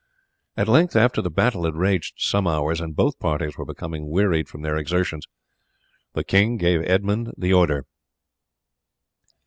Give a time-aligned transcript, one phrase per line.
[0.57, 4.49] At length, after the battle had raged some hours, and both parties were becoming wearied
[4.49, 5.27] from their exertions,
[6.13, 7.85] the king gave Edmund the order.